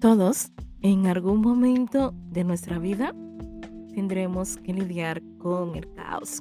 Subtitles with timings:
[0.00, 0.50] Todos,
[0.80, 3.14] en algún momento de nuestra vida,
[3.94, 6.40] tendremos que lidiar con el caos.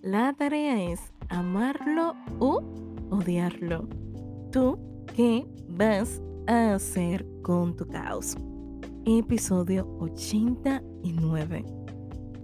[0.00, 2.62] La tarea es amarlo o
[3.10, 3.88] odiarlo.
[4.52, 4.78] ¿Tú
[5.16, 8.36] qué vas a hacer con tu caos?
[9.04, 11.64] Episodio 89.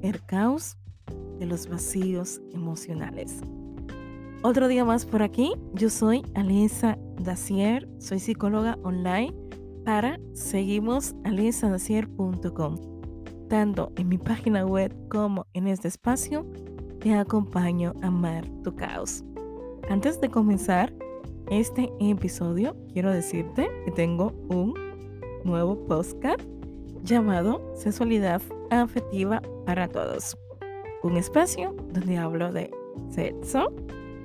[0.03, 0.77] El caos
[1.39, 3.41] de los vacíos emocionales.
[4.43, 5.53] Otro día más por aquí.
[5.75, 9.33] Yo soy Alianza Dacier, soy psicóloga online
[9.85, 12.77] para seguimos alienzadacier.com.
[13.49, 16.47] Tanto en mi página web como en este espacio,
[17.01, 19.25] te acompaño a amar tu caos.
[19.91, 20.93] Antes de comenzar
[21.51, 24.75] este episodio, quiero decirte que tengo un
[25.45, 26.41] nuevo podcast
[27.03, 28.41] llamado Sexualidad
[28.71, 30.39] Afectiva para Todos.
[31.03, 32.71] Un espacio donde hablo de
[33.11, 33.71] sexo,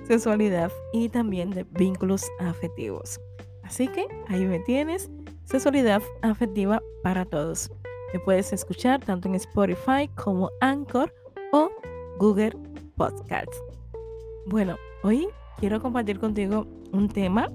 [0.08, 3.20] sexualidad y también de vínculos afectivos.
[3.64, 5.12] Así que ahí me tienes
[5.50, 7.72] Sexualidad afectiva para todos.
[8.14, 11.12] Me puedes escuchar tanto en Spotify como Anchor
[11.52, 11.72] o
[12.20, 12.56] Google
[12.96, 13.60] Podcasts.
[14.46, 15.28] Bueno, hoy
[15.58, 17.50] quiero compartir contigo un tema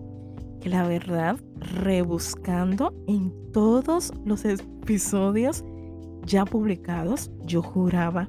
[0.60, 5.62] que la verdad, rebuscando en todos los episodios
[6.24, 8.28] ya publicados, yo juraba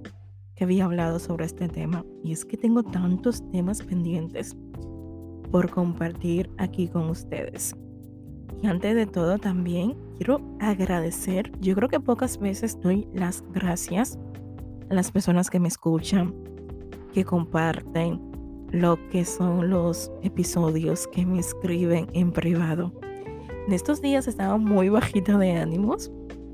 [0.54, 2.06] que había hablado sobre este tema.
[2.24, 4.56] Y es que tengo tantos temas pendientes
[5.50, 7.76] por compartir aquí con ustedes.
[8.68, 14.18] Antes de todo también quiero agradecer, yo creo que pocas veces doy las gracias
[14.90, 16.34] a las personas que me escuchan,
[17.14, 18.20] que comparten
[18.72, 22.92] lo que son los episodios, que me escriben en privado.
[23.68, 26.12] En estos días estaba muy bajita de ánimos,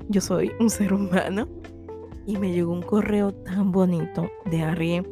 [0.08, 1.48] yo soy un ser humano
[2.26, 5.06] y me llegó un correo tan bonito de alguien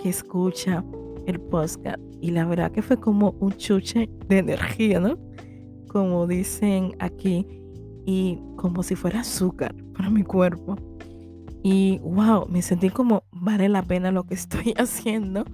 [0.00, 0.82] que escucha
[1.26, 5.27] el podcast y la verdad que fue como un chuche de energía, ¿no?
[5.88, 7.46] Como dicen aquí,
[8.10, 10.76] y como si fuera azúcar para mi cuerpo.
[11.62, 15.44] Y wow, me sentí como vale la pena lo que estoy haciendo,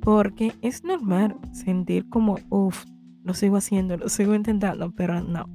[0.00, 2.84] porque es normal sentir como, uff,
[3.22, 5.46] lo sigo haciendo, lo sigo intentando, pero no.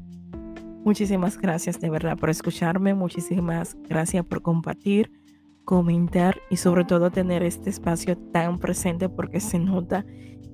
[0.85, 5.11] Muchísimas gracias de verdad por escucharme, muchísimas gracias por compartir,
[5.65, 10.05] comentar y sobre todo tener este espacio tan presente porque se nota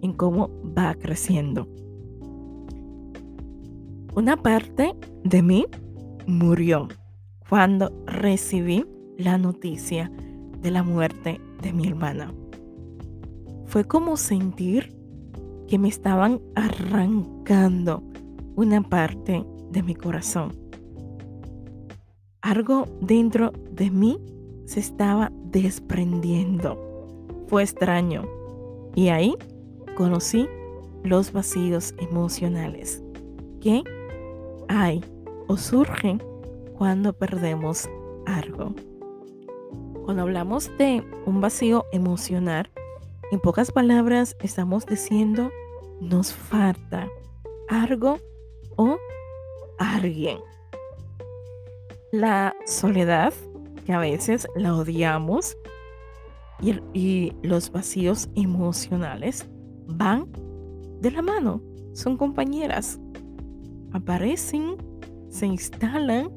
[0.02, 1.70] en cómo va creciendo.
[4.16, 4.96] Una parte
[5.26, 5.66] de mí
[6.26, 6.88] murió
[7.50, 8.86] cuando recibí
[9.18, 10.10] la noticia
[10.62, 12.34] de la muerte de mi hermana.
[13.66, 14.96] Fue como sentir
[15.68, 18.04] que me estaban arrancando
[18.56, 20.56] una parte de mi corazón.
[22.42, 24.18] Algo dentro de mí
[24.64, 26.80] se estaba desprendiendo.
[27.48, 28.24] Fue extraño.
[28.96, 29.36] Y ahí
[29.98, 30.48] conocí
[31.04, 33.04] los vacíos emocionales
[33.60, 33.84] que
[34.68, 35.04] hay
[35.48, 36.22] o surgen
[36.78, 37.90] cuando perdemos
[38.26, 38.74] algo.
[40.04, 42.70] Cuando hablamos de un vacío emocional,
[43.32, 45.50] en pocas palabras estamos diciendo
[46.02, 47.08] nos falta
[47.70, 48.20] algo
[48.76, 48.98] o
[49.80, 50.40] alguien.
[52.12, 53.34] La soledad,
[53.86, 55.58] que a veces la odiamos,
[56.62, 59.48] y, y los vacíos emocionales
[59.88, 60.28] van
[61.02, 61.62] de la mano,
[61.94, 63.00] son compañeras
[63.96, 64.76] aparecen,
[65.30, 66.30] se instalan.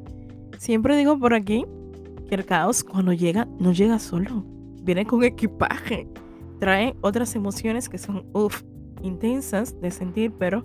[0.59, 1.65] Siempre digo por aquí
[2.29, 4.45] que el caos cuando llega no llega solo,
[4.83, 6.09] viene con equipaje,
[6.61, 8.63] trae otras emociones que son uff,
[9.03, 10.65] intensas de sentir, pero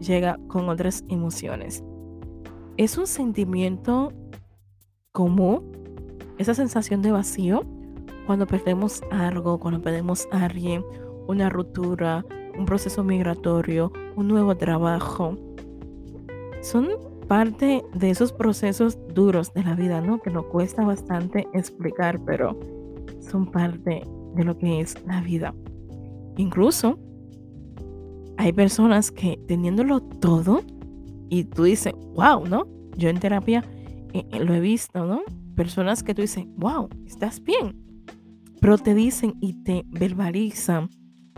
[0.00, 1.82] llega con otras emociones.
[2.76, 4.12] Es un sentimiento
[5.12, 5.72] común,
[6.38, 7.62] esa sensación de vacío,
[8.26, 10.84] cuando perdemos algo, cuando perdemos a alguien,
[11.26, 12.24] una ruptura,
[12.56, 15.36] un proceso migratorio, un nuevo trabajo,
[16.62, 16.88] son
[17.28, 20.20] parte de esos procesos duros de la vida, ¿no?
[20.20, 22.58] Que nos cuesta bastante explicar, pero
[23.20, 24.02] son parte
[24.34, 25.54] de lo que es la vida.
[26.36, 26.98] Incluso
[28.38, 30.62] hay personas que teniéndolo todo
[31.28, 32.66] y tú dices, wow, ¿no?
[32.96, 33.64] Yo en terapia
[34.14, 35.22] eh, eh, lo he visto, ¿no?
[35.54, 37.76] Personas que tú dices, wow, estás bien.
[38.60, 40.88] Pero te dicen y te verbalizan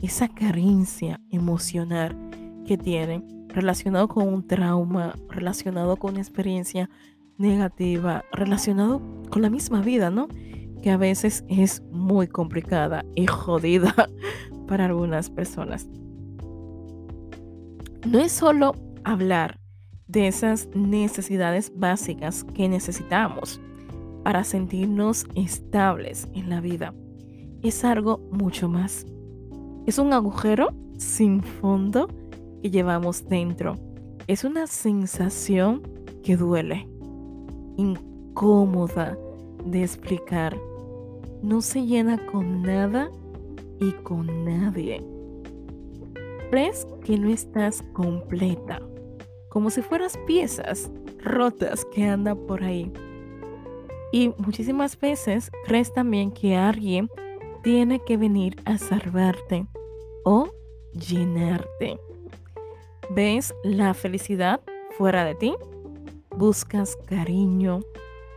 [0.02, 2.16] esa carencia emocional
[2.64, 6.90] que tienen relacionado con un trauma, relacionado con una experiencia
[7.38, 9.00] negativa, relacionado
[9.30, 10.28] con la misma vida, ¿no?
[10.82, 13.94] Que a veces es muy complicada y jodida
[14.66, 15.88] para algunas personas.
[18.06, 18.74] No es solo
[19.04, 19.58] hablar
[20.06, 23.60] de esas necesidades básicas que necesitamos
[24.24, 26.94] para sentirnos estables en la vida.
[27.62, 29.06] Es algo mucho más.
[29.86, 32.08] Es un agujero sin fondo
[32.62, 33.76] que llevamos dentro.
[34.26, 35.82] Es una sensación
[36.22, 36.88] que duele,
[37.76, 39.18] incómoda
[39.64, 40.56] de explicar,
[41.42, 43.10] no se llena con nada
[43.80, 45.02] y con nadie.
[46.50, 48.80] Crees que no estás completa,
[49.48, 50.90] como si fueras piezas
[51.22, 52.92] rotas que andan por ahí.
[54.12, 57.08] Y muchísimas veces crees también que alguien
[57.62, 59.66] tiene que venir a salvarte
[60.24, 60.48] o
[60.92, 61.98] llenarte.
[63.08, 64.60] ¿Ves la felicidad
[64.96, 65.54] fuera de ti?
[66.36, 67.80] Buscas cariño,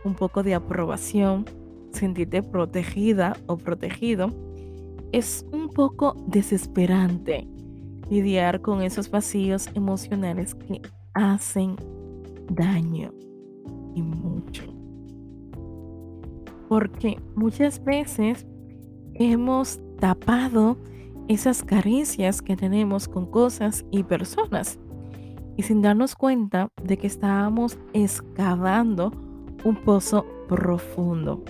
[0.04, 1.44] un poco de aprobación,
[1.92, 4.30] sentirte protegida o protegido.
[5.12, 7.46] Es un poco desesperante
[8.10, 10.82] lidiar con esos vacíos emocionales que
[11.14, 11.76] hacen
[12.50, 13.12] daño
[13.94, 14.64] y mucho.
[16.68, 18.44] Porque muchas veces
[19.14, 20.76] hemos tapado
[21.28, 24.78] esas carencias que tenemos con cosas y personas
[25.56, 29.12] y sin darnos cuenta de que estábamos excavando
[29.64, 31.42] un pozo profundo.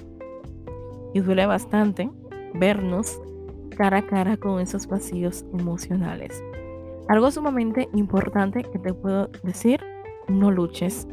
[1.15, 2.11] Y duele bastante
[2.55, 3.21] vernos
[3.77, 6.43] cara a cara con esos vacíos emocionales.
[7.09, 9.81] Algo sumamente importante que te puedo decir,
[10.29, 11.07] no luches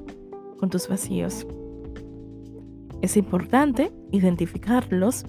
[0.60, 1.46] con tus vacíos.
[3.02, 5.26] Es importante identificarlos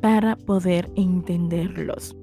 [0.00, 2.16] para poder entenderlos.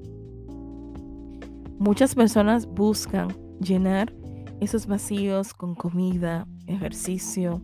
[1.80, 3.30] Muchas personas buscan
[3.60, 4.12] llenar
[4.60, 7.62] esos vacíos con comida, ejercicio,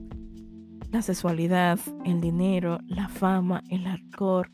[0.91, 4.51] la sexualidad, el dinero, la fama, el alcohol,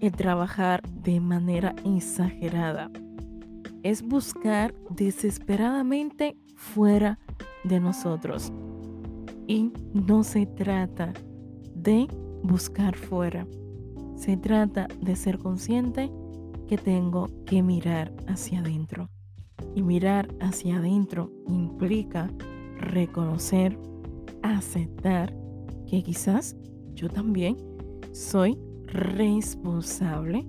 [0.00, 2.90] el trabajar de manera exagerada.
[3.82, 7.18] Es buscar desesperadamente fuera
[7.64, 8.52] de nosotros.
[9.46, 11.14] Y no se trata
[11.74, 12.06] de
[12.42, 13.46] buscar fuera.
[14.16, 16.10] Se trata de ser consciente
[16.70, 19.10] que tengo que mirar hacia adentro.
[19.74, 22.30] Y mirar hacia adentro implica
[22.76, 23.76] reconocer,
[24.44, 25.34] aceptar
[25.88, 26.56] que quizás
[26.94, 27.56] yo también
[28.12, 30.46] soy responsable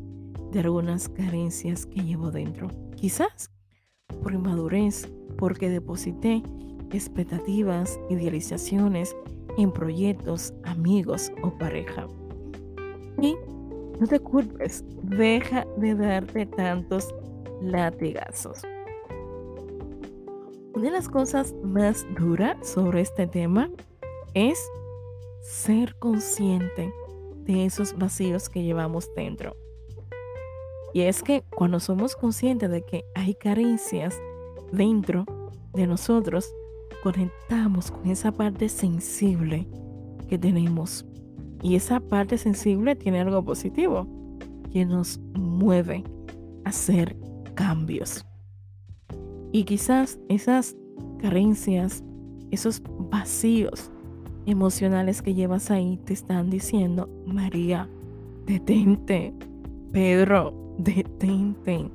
[0.51, 2.67] de algunas carencias que llevo dentro.
[2.95, 3.49] Quizás
[4.21, 6.43] por inmadurez, porque deposité
[6.91, 9.15] expectativas, idealizaciones
[9.57, 12.05] en proyectos, amigos o pareja.
[13.19, 13.35] Y
[14.01, 17.13] no te culpes, deja de darte tantos
[17.61, 18.63] latigazos.
[20.73, 23.69] Una de las cosas más duras sobre este tema
[24.33, 24.59] es
[25.43, 26.91] ser consciente
[27.43, 29.55] de esos vacíos que llevamos dentro.
[30.95, 34.19] Y es que cuando somos conscientes de que hay carencias
[34.71, 35.25] dentro
[35.73, 36.51] de nosotros,
[37.03, 39.67] conectamos con esa parte sensible
[40.27, 41.05] que tenemos
[41.61, 44.07] y esa parte sensible tiene algo positivo,
[44.71, 46.03] que nos mueve
[46.65, 47.17] a hacer
[47.53, 48.25] cambios.
[49.51, 50.75] Y quizás esas
[51.19, 52.03] carencias,
[52.51, 53.91] esos vacíos
[54.45, 57.87] emocionales que llevas ahí te están diciendo, María,
[58.45, 59.33] detente,
[59.91, 61.91] Pedro, detente,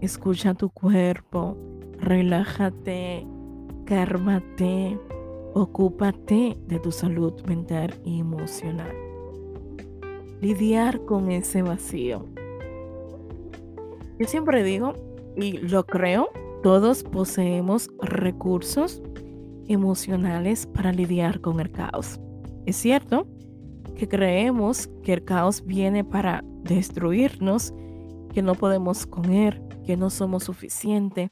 [0.00, 1.56] escucha tu cuerpo,
[1.98, 3.26] relájate,
[3.84, 4.98] cármate,
[5.58, 8.94] Ocúpate de tu salud mental y emocional.
[10.42, 12.26] Lidiar con ese vacío.
[14.18, 14.92] Yo siempre digo,
[15.34, 16.28] y lo creo,
[16.62, 19.02] todos poseemos recursos
[19.66, 22.20] emocionales para lidiar con el caos.
[22.66, 23.26] Es cierto
[23.96, 27.72] que creemos que el caos viene para destruirnos,
[28.34, 31.30] que no podemos comer, que no somos suficientes,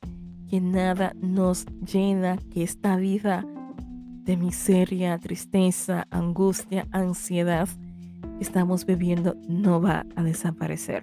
[0.49, 3.47] que nada nos llena, que esta vida
[4.25, 7.69] de miseria, tristeza, angustia, ansiedad
[8.39, 11.03] que estamos viviendo no va a desaparecer.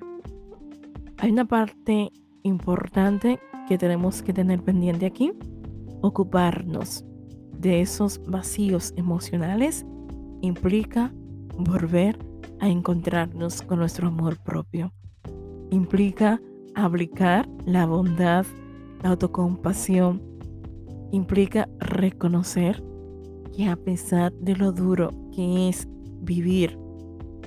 [1.18, 2.12] Hay una parte
[2.44, 5.32] importante que tenemos que tener pendiente aquí,
[6.02, 7.06] ocuparnos
[7.60, 9.86] de esos vacíos emocionales
[10.42, 11.14] implica
[11.58, 12.18] volver
[12.60, 14.92] a encontrarnos con nuestro amor propio.
[15.70, 16.42] Implica
[16.76, 18.46] aplicar la bondad,
[19.04, 20.22] la autocompasión.
[21.12, 22.84] Implica reconocer
[23.56, 25.88] que a pesar de lo duro que es
[26.22, 26.78] vivir,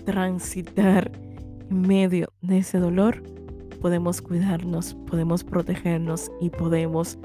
[0.04, 1.10] transitar
[1.70, 3.22] en medio de ese dolor,
[3.80, 7.18] podemos cuidarnos, podemos protegernos y podemos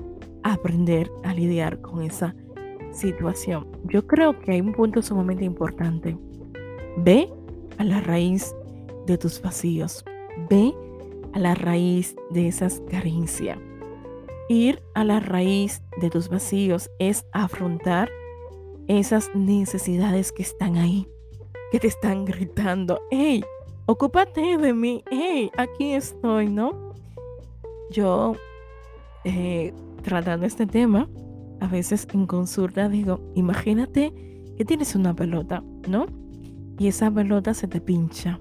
[0.43, 2.35] aprender a lidiar con esa
[2.91, 3.67] situación.
[3.85, 6.17] Yo creo que hay un punto sumamente importante.
[6.97, 7.29] Ve
[7.77, 8.53] a la raíz
[9.05, 10.03] de tus vacíos.
[10.49, 10.73] Ve
[11.33, 13.57] a la raíz de esas carencias.
[14.49, 18.09] Ir a la raíz de tus vacíos es afrontar
[18.97, 21.07] esas necesidades que están ahí,
[21.71, 23.43] que te están gritando, hey,
[23.85, 26.93] ocúpate de mí, hey, aquí estoy, ¿no?
[27.91, 28.35] Yo,
[29.23, 31.07] eh, tratando este tema,
[31.61, 34.11] a veces en consulta digo, imagínate
[34.57, 36.07] que tienes una pelota, ¿no?
[36.77, 38.39] Y esa pelota se te pincha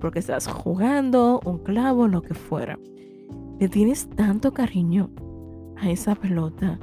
[0.00, 2.78] porque estás jugando, un clavo, lo que fuera.
[3.58, 5.10] Le tienes tanto cariño
[5.76, 6.78] a esa pelota,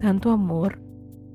[0.00, 0.78] tanto amor,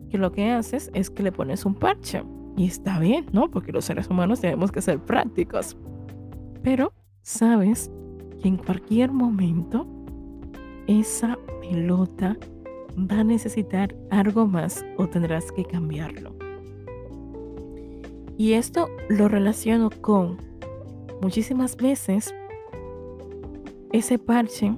[0.10, 2.24] que lo que haces es que le pones un parche.
[2.58, 3.50] Y está bien, ¿no?
[3.50, 5.78] Porque los seres humanos tenemos que ser prácticos.
[6.63, 7.89] Pero sabes
[8.42, 9.88] que en cualquier momento
[10.88, 12.38] esa pelota
[12.98, 16.36] va a necesitar algo más o tendrás que cambiarlo.
[18.38, 20.38] Y esto lo relaciono con
[21.22, 22.34] muchísimas veces
[23.92, 24.74] ese parche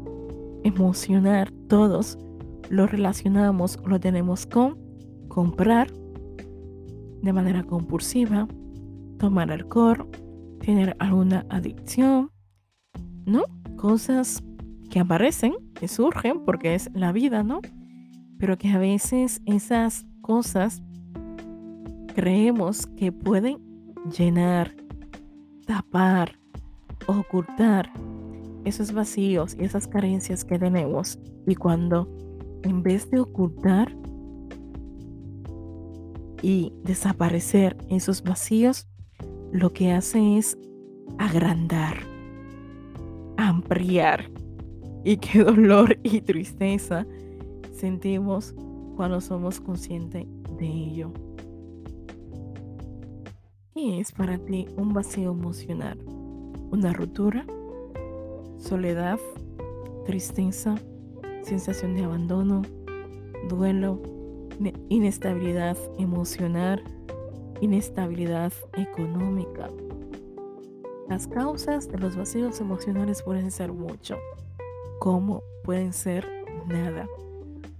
[0.64, 2.18] emocional todos
[2.70, 4.78] lo relacionamos lo tenemos con
[5.32, 5.90] comprar
[7.22, 8.50] de manera compulsiva,
[9.18, 10.10] tomar alcohol,
[10.60, 12.32] tener alguna adicción,
[13.26, 13.44] ¿no?
[13.78, 14.44] Cosas
[14.90, 17.62] que aparecen, que surgen porque es la vida, ¿no?
[18.40, 20.84] Pero que a veces esas cosas
[22.14, 23.60] creemos que pueden
[24.18, 24.76] llenar,
[25.66, 26.38] tapar,
[27.08, 27.90] ocultar
[28.66, 31.20] esos vacíos y esas carencias que tenemos.
[31.48, 32.10] Y cuando
[32.64, 33.96] en vez de ocultar
[36.42, 38.88] y desaparecer esos vacíos,
[39.52, 40.58] lo que hace es
[41.18, 41.98] agrandar,
[43.38, 44.30] ampliar.
[45.04, 47.06] Y qué dolor y tristeza
[47.74, 48.54] sentimos
[48.96, 50.26] cuando somos conscientes
[50.58, 51.12] de ello.
[53.74, 55.98] ¿Qué es para ti un vacío emocional?
[56.72, 57.46] ¿Una ruptura?
[58.58, 59.20] ¿Soledad?
[60.06, 60.76] ¿Tristeza?
[61.42, 62.62] ¿Sensación de abandono?
[63.50, 64.21] ¿Duelo?
[64.92, 66.84] ¿Inestabilidad emocional?
[67.62, 69.70] ¿Inestabilidad económica?
[71.08, 74.18] Las causas de los vacíos emocionales pueden ser mucho,
[75.00, 76.28] como pueden ser
[76.68, 77.08] nada.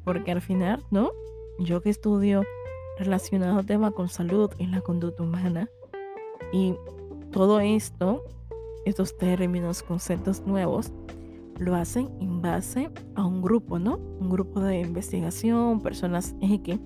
[0.06, 1.12] Porque al final, ¿no?
[1.60, 2.44] Yo que estudio
[2.98, 5.68] relacionado tema con salud en la conducta humana,
[6.54, 6.76] y
[7.34, 8.24] todo esto,
[8.86, 10.94] estos términos, conceptos nuevos,
[11.60, 13.98] lo hacen en base a un grupo, ¿no?
[14.22, 16.80] Un grupo de investigación, personas X,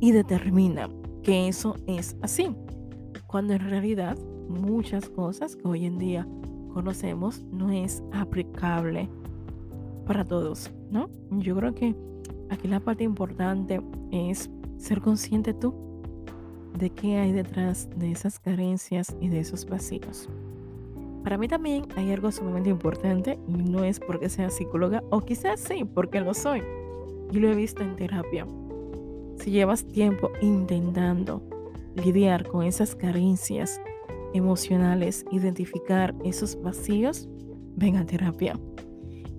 [0.00, 0.90] y determinan
[1.22, 2.54] que eso es así.
[3.26, 6.26] Cuando en realidad muchas cosas que hoy en día
[6.72, 9.08] conocemos no es aplicable
[10.06, 11.08] para todos, ¿no?
[11.30, 11.94] Yo creo que
[12.48, 13.80] aquí la parte importante
[14.10, 15.74] es ser consciente tú
[16.78, 20.28] de qué hay detrás de esas carencias y de esos vacíos.
[21.22, 25.60] Para mí también hay algo sumamente importante y no es porque sea psicóloga o quizás
[25.60, 26.62] sí, porque lo soy.
[27.30, 28.46] Y lo he visto en terapia.
[29.40, 31.42] Si llevas tiempo intentando
[31.94, 33.80] lidiar con esas carencias
[34.34, 37.26] emocionales, identificar esos vacíos,
[37.74, 38.60] ven a terapia.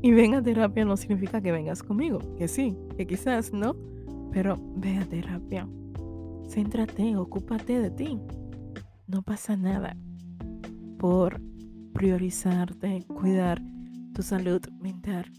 [0.02, 3.76] Y ven a terapia no significa que vengas conmigo, que sí, que quizás no,
[4.32, 5.70] pero ve a terapia.
[6.50, 8.20] Céntrate, ocúpate de ti.
[9.06, 9.96] No pasa nada
[10.98, 11.40] por
[11.94, 13.62] priorizarte, cuidar
[14.16, 15.32] tu salud mental.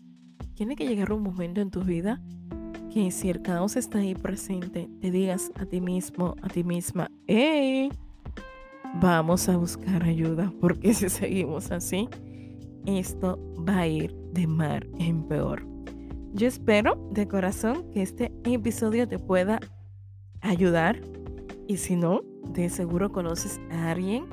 [0.54, 2.22] Tiene que llegar un momento en tu vida
[2.92, 7.10] que si el caos está ahí presente, te digas a ti mismo, a ti misma,
[7.26, 7.90] hey,
[9.00, 12.08] vamos a buscar ayuda, porque si seguimos así,
[12.84, 15.66] esto va a ir de mar en peor.
[16.34, 19.58] Yo espero de corazón que este episodio te pueda
[20.42, 21.00] ayudar
[21.68, 22.22] y si no,
[22.52, 24.26] de seguro conoces a alguien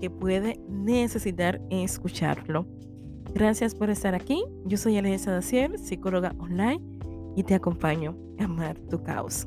[0.00, 2.66] que puede necesitar escucharlo.
[3.34, 4.44] Gracias por estar aquí.
[4.66, 6.91] Yo soy Alejandra Dacier, psicóloga online
[7.36, 9.46] y te acompaño a amar tu caos.